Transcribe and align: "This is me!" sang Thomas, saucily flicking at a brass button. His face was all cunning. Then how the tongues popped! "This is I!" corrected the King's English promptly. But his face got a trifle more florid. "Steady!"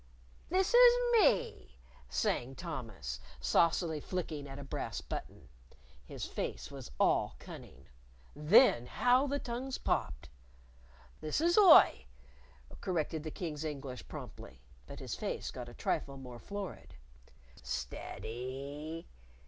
"This 0.49 0.73
is 0.73 1.13
me!" 1.21 1.77
sang 2.09 2.55
Thomas, 2.55 3.19
saucily 3.39 3.99
flicking 3.99 4.47
at 4.49 4.57
a 4.57 4.63
brass 4.63 4.99
button. 4.99 5.47
His 6.03 6.25
face 6.25 6.71
was 6.71 6.89
all 6.99 7.35
cunning. 7.37 7.85
Then 8.35 8.87
how 8.87 9.27
the 9.27 9.37
tongues 9.37 9.77
popped! 9.77 10.27
"This 11.19 11.39
is 11.39 11.55
I!" 11.55 12.07
corrected 12.79 13.21
the 13.21 13.29
King's 13.29 13.63
English 13.63 14.07
promptly. 14.07 14.63
But 14.87 14.99
his 15.01 15.13
face 15.13 15.51
got 15.51 15.69
a 15.69 15.73
trifle 15.75 16.17
more 16.17 16.39
florid. 16.39 16.95
"Steady!" 17.61 19.07